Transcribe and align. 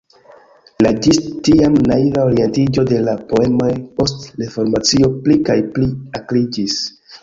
La 0.85 0.93
ĝis 1.07 1.19
tiam 1.47 1.75
naiva 1.91 2.25
orientiĝo 2.31 2.87
de 2.95 3.03
la 3.11 3.15
poemoj 3.29 3.71
post 4.01 4.29
Reformacio 4.43 5.15
pli 5.25 5.41
kaj 5.53 5.63
pli 5.79 5.97
akriĝis. 6.23 6.85